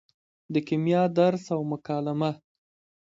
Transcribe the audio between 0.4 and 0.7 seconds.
د